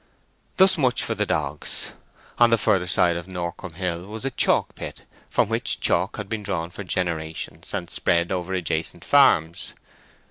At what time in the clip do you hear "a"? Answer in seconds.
4.25-4.31